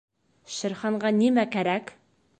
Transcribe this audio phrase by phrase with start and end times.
[0.55, 1.97] —Шер Ханға нимә кәрәк?